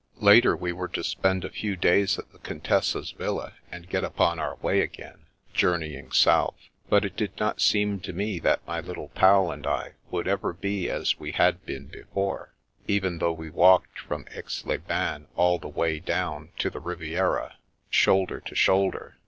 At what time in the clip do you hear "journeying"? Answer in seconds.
5.53-6.11